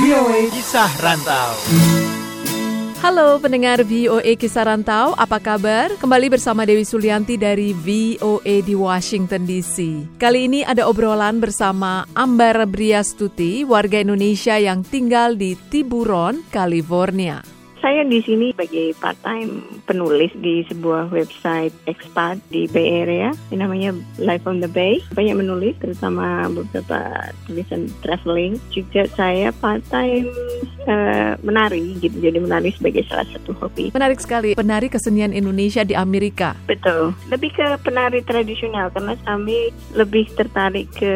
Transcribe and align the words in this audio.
VOA 0.00 0.48
Kisah 0.52 0.92
Rantau. 1.00 1.52
Halo 3.00 3.40
pendengar 3.40 3.80
VOA 3.80 4.36
Kisah 4.36 4.68
Rantau, 4.68 5.16
apa 5.16 5.40
kabar? 5.40 5.88
Kembali 5.96 6.28
bersama 6.28 6.68
Dewi 6.68 6.84
Sulianti 6.84 7.40
dari 7.40 7.72
VOA 7.72 8.60
di 8.60 8.76
Washington 8.76 9.48
DC. 9.48 10.04
Kali 10.20 10.52
ini 10.52 10.60
ada 10.60 10.84
obrolan 10.84 11.40
bersama 11.40 12.04
Ambar 12.12 12.68
Briastuti, 12.68 13.64
warga 13.64 14.04
Indonesia 14.04 14.60
yang 14.60 14.84
tinggal 14.84 15.32
di 15.36 15.56
Tiburon, 15.56 16.44
California. 16.52 17.40
Saya 17.80 18.04
di 18.04 18.20
sini 18.20 18.52
sebagai 18.52 18.92
part-time 19.00 19.79
penulis 19.90 20.30
di 20.38 20.62
sebuah 20.70 21.10
website 21.10 21.74
expat 21.90 22.38
di 22.54 22.70
Bay 22.70 23.02
Area. 23.02 23.34
Ini 23.50 23.66
namanya 23.66 23.90
Life 24.22 24.46
on 24.46 24.62
the 24.62 24.70
Bay. 24.70 25.02
Banyak 25.10 25.42
menulis, 25.42 25.74
terutama 25.82 26.46
beberapa 26.46 27.26
tulisan 27.50 27.90
traveling. 28.06 28.62
Juga 28.70 29.10
saya 29.18 29.50
part-time 29.58 30.30
uh, 30.86 31.34
menari, 31.42 31.98
gitu. 31.98 32.22
Jadi 32.22 32.38
menari 32.38 32.70
sebagai 32.70 33.02
salah 33.10 33.26
satu 33.34 33.50
hobi. 33.58 33.90
Menarik 33.90 34.22
sekali, 34.22 34.54
penari 34.54 34.86
kesenian 34.86 35.34
Indonesia 35.34 35.82
di 35.82 35.98
Amerika. 35.98 36.54
Betul. 36.70 37.10
Lebih 37.26 37.50
ke 37.58 37.66
penari 37.82 38.22
tradisional, 38.22 38.94
karena 38.94 39.18
kami 39.26 39.74
lebih 39.98 40.30
tertarik 40.38 40.86
ke 40.94 41.14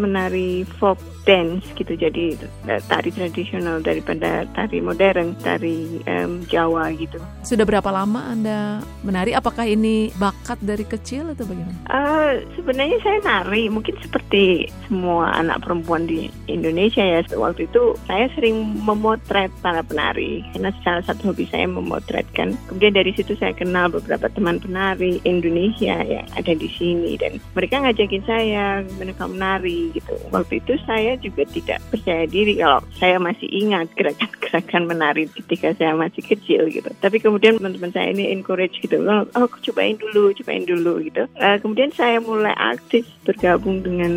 menari 0.00 0.64
folk 0.80 0.96
dance 1.28 1.68
gitu 1.76 1.92
jadi 1.92 2.32
eh, 2.64 2.80
tari 2.88 3.12
tradisional 3.12 3.84
daripada 3.84 4.48
tari 4.56 4.80
modern 4.80 5.36
tari 5.44 6.00
um, 6.08 6.40
Jawa 6.48 6.88
gitu. 6.96 7.20
Sudah 7.44 7.68
berapa 7.68 7.89
lama 7.92 8.30
anda 8.30 8.80
menari? 9.02 9.34
Apakah 9.34 9.66
ini 9.66 10.14
bakat 10.16 10.58
dari 10.62 10.86
kecil 10.86 11.34
atau 11.34 11.44
bagaimana? 11.46 11.76
Uh, 11.90 12.42
sebenarnya 12.56 12.98
saya 13.02 13.18
nari 13.22 13.66
mungkin 13.68 13.94
seperti 14.00 14.70
semua 14.86 15.34
anak 15.38 15.62
perempuan 15.62 16.06
di 16.06 16.30
Indonesia 16.50 17.02
ya 17.02 17.20
waktu 17.36 17.66
itu 17.70 17.94
saya 18.06 18.26
sering 18.34 18.80
memotret 18.82 19.50
para 19.60 19.82
penari 19.86 20.42
karena 20.54 20.74
salah 20.82 21.04
satu 21.06 21.30
hobi 21.30 21.46
saya 21.50 21.66
memotretkan. 21.66 22.56
Kemudian 22.70 22.94
dari 22.94 23.12
situ 23.14 23.34
saya 23.36 23.54
kenal 23.54 23.92
beberapa 23.92 24.30
teman 24.32 24.58
penari 24.58 25.22
Indonesia 25.22 26.00
yang 26.06 26.26
ada 26.34 26.52
di 26.54 26.68
sini 26.74 27.18
dan 27.18 27.38
mereka 27.54 27.82
ngajakin 27.82 28.24
saya 28.26 28.82
mereka 28.98 29.26
menari 29.26 29.90
gitu. 29.94 30.14
Waktu 30.30 30.62
itu 30.62 30.78
saya 30.86 31.16
juga 31.18 31.46
tidak 31.48 31.78
percaya 31.90 32.24
diri 32.26 32.58
kalau 32.58 32.80
saya 32.98 33.16
masih 33.18 33.48
ingat 33.50 33.90
gerakan-gerakan 33.98 34.82
menari 34.86 35.26
ketika 35.30 35.74
saya 35.76 35.94
masih 35.94 36.22
kecil 36.24 36.66
gitu. 36.70 36.90
Tapi 37.00 37.18
kemudian 37.18 37.58
teman-teman 37.80 37.96
saya 37.96 38.12
ini 38.12 38.24
encourage 38.36 38.76
gitu, 38.84 39.00
oh, 39.08 39.24
oh 39.40 39.48
cobain 39.48 39.96
dulu, 39.96 40.36
cobain 40.36 40.68
dulu 40.68 41.00
gitu. 41.00 41.24
Uh, 41.40 41.56
kemudian 41.64 41.88
saya 41.96 42.20
mulai 42.20 42.52
aktif 42.60 43.08
bergabung 43.24 43.80
dengan 43.80 44.12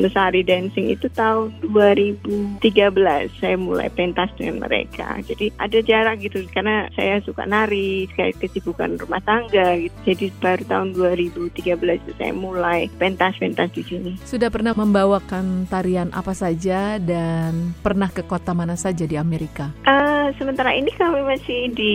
Lesari 0.00 0.40
Dancing 0.40 0.88
itu 0.88 1.12
tahun 1.12 1.52
2013. 1.60 2.64
Saya 3.36 3.56
mulai 3.60 3.92
pentas 3.92 4.32
dengan 4.40 4.64
mereka. 4.64 5.20
Jadi 5.28 5.52
ada 5.60 5.78
jarak 5.84 6.24
gitu 6.24 6.40
karena 6.48 6.88
saya 6.96 7.20
suka 7.20 7.44
nari, 7.44 8.08
sekali 8.08 8.32
kesibukan 8.40 8.96
rumah 8.96 9.20
tangga 9.20 9.76
gitu. 9.76 9.96
Jadi 10.08 10.26
baru 10.40 10.64
tahun 10.64 10.88
2013 10.96 12.00
itu 12.00 12.12
saya 12.16 12.32
mulai 12.32 12.88
pentas-pentas 12.96 13.68
di 13.76 13.82
sini. 13.84 14.12
Sudah 14.24 14.48
pernah 14.48 14.72
membawakan 14.72 15.68
tarian 15.68 16.08
apa 16.16 16.32
saja 16.32 16.96
dan 16.96 17.76
pernah 17.84 18.08
ke 18.08 18.24
kota 18.24 18.56
mana 18.56 18.78
saja 18.78 19.04
di 19.04 19.20
Amerika? 19.20 19.68
Uh, 19.84 20.15
sementara 20.34 20.72
ini 20.72 20.88
kami 20.94 21.20
masih 21.26 21.68
di 21.74 21.94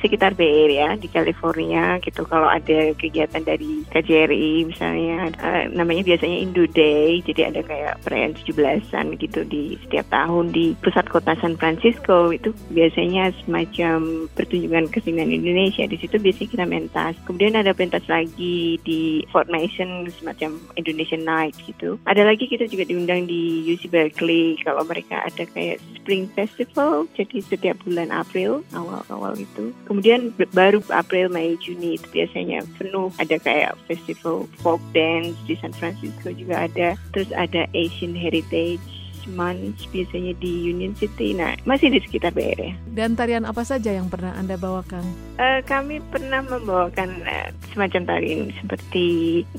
sekitar 0.00 0.38
Bay 0.38 0.70
Area 0.70 0.94
di 0.96 1.10
California 1.10 1.98
gitu. 2.00 2.24
Kalau 2.24 2.48
ada 2.48 2.94
kegiatan 2.96 3.42
dari 3.42 3.84
KJRI 3.92 4.70
misalnya, 4.70 5.28
uh, 5.42 5.68
namanya 5.74 6.06
biasanya 6.06 6.38
Indo 6.40 6.64
Day, 6.70 7.20
jadi 7.26 7.52
ada 7.52 7.60
kayak 7.60 8.00
perayaan 8.06 8.38
17-an 8.40 9.18
gitu 9.20 9.44
di 9.44 9.76
setiap 9.84 10.08
tahun 10.08 10.54
di 10.54 10.72
pusat 10.80 11.04
kota 11.12 11.36
San 11.42 11.58
Francisco 11.60 12.32
itu 12.32 12.56
biasanya 12.72 13.34
semacam 13.44 14.30
pertunjukan 14.32 14.88
kesenian 14.88 15.28
Indonesia. 15.28 15.84
Di 15.84 16.00
situ 16.00 16.16
biasanya 16.16 16.48
kita 16.48 16.64
mentas. 16.64 17.14
Kemudian 17.28 17.58
ada 17.58 17.76
pentas 17.76 18.06
lagi 18.08 18.80
di 18.80 19.20
Fort 19.28 19.52
Mason 19.52 20.08
semacam 20.16 20.56
Indonesian 20.80 21.28
Night 21.28 21.52
gitu. 21.68 22.00
Ada 22.08 22.24
lagi 22.24 22.48
kita 22.48 22.64
juga 22.64 22.88
diundang 22.88 23.28
di 23.28 23.68
UC 23.68 23.92
Berkeley 23.92 24.56
kalau 24.64 24.80
mereka 24.88 25.20
ada 25.28 25.44
kayak 25.44 25.82
Spring 26.00 26.24
Festival 26.32 27.04
jadi 27.12 27.36
setiap 27.44 27.67
bulan 27.76 28.08
April 28.14 28.64
awal-awal 28.72 29.36
itu 29.36 29.74
kemudian 29.84 30.32
baru 30.54 30.80
April 30.92 31.28
Mei 31.28 31.58
Juni 31.60 32.00
itu 32.00 32.06
biasanya 32.08 32.64
penuh 32.80 33.12
ada 33.20 33.36
kayak 33.40 33.76
festival 33.90 34.48
folk 34.62 34.80
dance 34.96 35.36
di 35.44 35.58
San 35.60 35.74
Francisco 35.76 36.32
juga 36.32 36.70
ada 36.70 36.96
terus 37.12 37.28
ada 37.34 37.68
Asian 37.74 38.16
Heritage 38.16 38.98
Month 39.32 39.92
biasanya 39.92 40.32
di 40.40 40.72
Union 40.72 40.96
City. 40.96 41.36
Nah, 41.36 41.52
masih 41.68 41.92
di 41.92 42.00
sekitar 42.00 42.32
Bay 42.32 42.56
Area. 42.56 42.72
Dan 42.88 43.14
tarian 43.14 43.44
apa 43.44 43.62
saja 43.62 43.92
yang 43.92 44.08
pernah 44.08 44.32
Anda 44.34 44.56
bawakan? 44.56 45.04
Uh, 45.36 45.60
kami 45.68 46.00
pernah 46.08 46.40
membawakan 46.40 47.22
uh, 47.28 47.48
semacam 47.72 48.02
tarian 48.08 48.42
seperti 48.56 49.06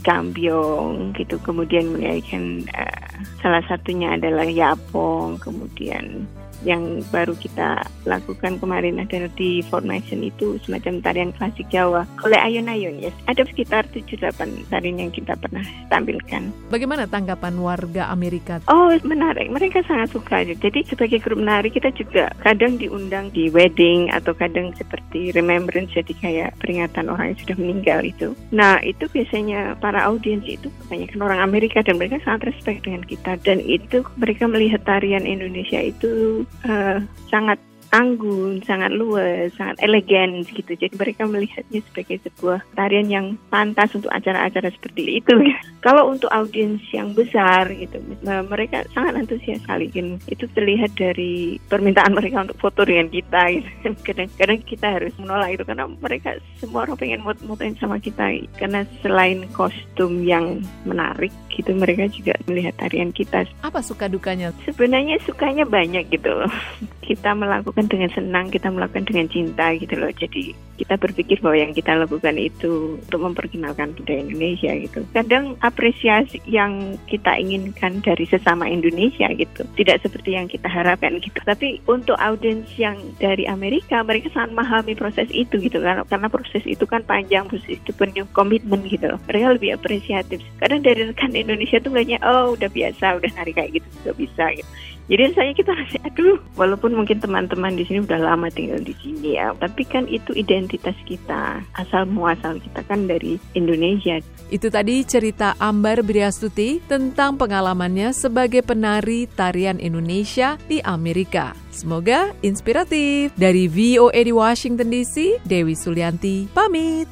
gambyong 0.02 1.14
gitu. 1.16 1.38
Kemudian 1.46 1.94
menyanyikan 1.94 2.66
uh, 2.74 3.10
salah 3.40 3.62
satunya 3.70 4.18
adalah 4.18 4.48
yapong. 4.50 5.38
Kemudian 5.38 6.26
yang 6.68 7.00
baru 7.10 7.36
kita 7.38 7.88
lakukan 8.04 8.60
kemarin 8.60 9.00
adalah 9.00 9.32
di 9.36 9.64
formation 9.68 10.20
itu 10.26 10.60
semacam 10.66 11.00
tarian 11.00 11.32
klasik 11.36 11.68
Jawa 11.72 12.04
oleh 12.26 12.40
ayun-ayun 12.40 13.00
ya. 13.00 13.12
Ada 13.30 13.48
sekitar 13.48 13.88
7-8 13.94 14.72
tarian 14.72 14.98
yang 15.00 15.12
kita 15.14 15.38
pernah 15.40 15.64
tampilkan. 15.88 16.52
Bagaimana 16.74 17.08
tanggapan 17.08 17.56
warga 17.60 18.12
Amerika? 18.12 18.60
Oh 18.68 18.92
menarik, 19.06 19.48
mereka 19.50 19.86
sangat 19.88 20.12
suka. 20.12 20.44
Jadi 20.44 20.84
sebagai 20.88 21.22
grup 21.24 21.40
menari 21.40 21.72
kita 21.72 21.94
juga 21.96 22.32
kadang 22.44 22.76
diundang 22.76 23.32
di 23.32 23.48
wedding 23.54 24.12
atau 24.12 24.36
kadang 24.36 24.76
seperti 24.76 25.32
remembrance 25.32 25.94
jadi 25.96 26.14
kayak 26.20 26.50
peringatan 26.60 27.08
orang 27.08 27.34
yang 27.34 27.40
sudah 27.46 27.58
meninggal 27.58 28.00
itu. 28.04 28.28
Nah 28.52 28.82
itu 28.84 29.08
biasanya 29.08 29.80
para 29.80 30.04
audiens 30.08 30.44
itu 30.46 30.68
kebanyakan 30.86 31.20
orang 31.24 31.40
Amerika 31.44 31.80
dan 31.86 31.96
mereka 31.96 32.20
sangat 32.26 32.52
respect 32.52 32.84
dengan 32.84 33.04
kita 33.06 33.38
dan 33.44 33.62
itu 33.64 34.04
mereka 34.18 34.50
melihat 34.50 34.82
tarian 34.84 35.24
Indonesia 35.24 35.80
itu 35.80 36.44
uh, 36.66 36.98
sangat 37.30 37.60
anggun, 37.90 38.62
sangat 38.66 38.94
luas, 38.94 39.54
sangat 39.58 39.82
elegan 39.82 40.46
gitu. 40.46 40.78
Jadi 40.78 40.94
mereka 40.96 41.26
melihatnya 41.26 41.82
sebagai 41.90 42.22
sebuah 42.26 42.62
tarian 42.78 43.10
yang 43.10 43.26
pantas 43.50 43.94
untuk 43.98 44.14
acara-acara 44.14 44.70
seperti 44.74 45.22
itu. 45.22 45.34
Kalau 45.86 46.12
untuk 46.12 46.30
audiens 46.30 46.84
yang 46.92 47.16
besar 47.16 47.72
gitu, 47.72 47.98
mereka 48.24 48.86
sangat 48.94 49.26
antusias 49.26 49.64
sekali. 49.64 49.90
Gitu. 49.90 50.20
Itu 50.30 50.46
terlihat 50.54 50.94
dari 51.00 51.58
permintaan 51.72 52.14
mereka 52.14 52.46
untuk 52.46 52.60
foto 52.60 52.86
dengan 52.86 53.10
kita. 53.10 53.42
Gitu. 53.58 53.70
Kadang-kadang 54.08 54.60
kita 54.66 54.88
harus 55.00 55.14
menolak 55.18 55.56
itu 55.58 55.64
karena 55.66 55.86
mereka 55.88 56.38
semua 56.62 56.86
orang 56.86 56.98
pengen 57.00 57.22
fotoin 57.26 57.76
sama 57.80 57.98
kita. 57.98 58.44
Karena 58.60 58.86
selain 59.02 59.48
kostum 59.56 60.22
yang 60.22 60.62
menarik 60.86 61.34
gitu, 61.50 61.74
mereka 61.74 62.08
juga 62.12 62.38
melihat 62.46 62.76
tarian 62.78 63.10
kita. 63.10 63.48
Apa 63.66 63.82
suka 63.82 64.12
dukanya? 64.12 64.54
Sebenarnya 64.68 65.18
sukanya 65.26 65.66
banyak 65.66 66.06
gitu. 66.12 66.32
Kita 67.10 67.34
melakukan 67.34 67.90
dengan 67.90 68.14
senang, 68.14 68.54
kita 68.54 68.70
melakukan 68.70 69.10
dengan 69.10 69.26
cinta 69.26 69.74
gitu 69.74 69.98
loh. 69.98 70.14
Jadi 70.14 70.54
kita 70.78 70.96
berpikir 70.96 71.42
bahwa 71.42 71.58
yang 71.58 71.74
kita 71.74 71.98
lakukan 71.98 72.38
itu 72.38 73.02
untuk 73.02 73.20
memperkenalkan 73.26 73.98
budaya 73.98 74.22
Indonesia 74.22 74.72
gitu. 74.78 75.02
Kadang 75.12 75.58
apresiasi 75.66 76.38
yang 76.46 77.02
kita 77.10 77.34
inginkan 77.36 78.06
dari 78.06 78.30
sesama 78.30 78.70
Indonesia 78.70 79.26
gitu, 79.34 79.66
tidak 79.74 80.06
seperti 80.06 80.38
yang 80.38 80.46
kita 80.46 80.70
harapkan 80.70 81.18
gitu. 81.18 81.36
Tapi 81.42 81.82
untuk 81.90 82.16
audiens 82.22 82.70
yang 82.78 82.96
dari 83.18 83.50
Amerika, 83.50 84.06
mereka 84.06 84.30
sangat 84.32 84.54
memahami 84.54 84.94
proses 84.94 85.28
itu 85.34 85.58
gitu 85.58 85.82
kan. 85.82 86.06
Karena 86.06 86.30
proses 86.30 86.62
itu 86.64 86.86
kan 86.86 87.02
panjang, 87.04 87.50
proses 87.50 87.82
itu 87.82 87.92
penuh 87.92 88.30
komitmen 88.38 88.86
gitu 88.86 89.10
loh. 89.10 89.20
Mereka 89.26 89.58
lebih 89.60 89.76
apresiatif. 89.76 90.40
Kadang 90.62 90.86
dari 90.86 91.10
rekan 91.10 91.34
Indonesia 91.34 91.82
tuh 91.82 91.90
kayaknya, 91.90 92.22
oh 92.22 92.54
udah 92.54 92.70
biasa, 92.70 93.18
udah 93.18 93.30
nari 93.34 93.52
kayak 93.52 93.82
gitu 93.82 93.88
juga 94.00 94.12
bisa 94.14 94.46
gitu. 94.54 94.70
Jadi 95.10 95.34
rasanya 95.34 95.54
kita 95.58 95.72
masih 95.74 96.00
aduh, 96.06 96.38
walaupun 96.54 96.94
mungkin 96.94 97.18
teman-teman 97.18 97.74
di 97.74 97.82
sini 97.82 98.06
udah 98.06 98.22
lama 98.22 98.46
tinggal 98.54 98.78
di 98.78 98.94
sini 99.02 99.42
ya, 99.42 99.58
tapi 99.58 99.82
kan 99.82 100.06
itu 100.06 100.38
identitas 100.38 100.94
kita, 101.10 101.66
asal 101.74 102.06
muasal 102.06 102.62
kita 102.62 102.86
kan 102.86 103.10
dari 103.10 103.42
Indonesia. 103.58 104.22
Itu 104.54 104.70
tadi 104.70 105.02
cerita 105.02 105.58
Ambar 105.58 106.06
Briastuti 106.06 106.78
tentang 106.86 107.42
pengalamannya 107.42 108.14
sebagai 108.14 108.62
penari 108.62 109.26
tarian 109.26 109.82
Indonesia 109.82 110.62
di 110.70 110.78
Amerika. 110.86 111.58
Semoga 111.74 112.30
inspiratif. 112.46 113.34
Dari 113.34 113.66
VOA 113.66 114.22
di 114.22 114.34
Washington 114.34 114.94
DC, 114.94 115.42
Dewi 115.42 115.74
Sulianti 115.74 116.46
pamit. 116.54 117.10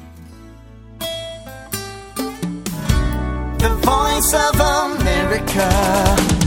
The 3.58 3.74
Voice 3.82 4.32
of 4.38 4.54
America. 4.62 6.37